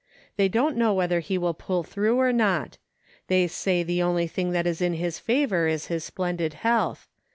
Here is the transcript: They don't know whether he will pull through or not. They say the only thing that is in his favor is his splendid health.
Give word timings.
They 0.35 0.49
don't 0.49 0.77
know 0.77 0.95
whether 0.95 1.19
he 1.19 1.37
will 1.37 1.53
pull 1.53 1.83
through 1.83 2.17
or 2.19 2.33
not. 2.33 2.79
They 3.27 3.45
say 3.45 3.83
the 3.83 4.01
only 4.01 4.25
thing 4.25 4.49
that 4.49 4.65
is 4.65 4.81
in 4.81 4.95
his 4.95 5.19
favor 5.19 5.67
is 5.67 5.85
his 5.93 6.03
splendid 6.03 6.55
health. 6.55 7.07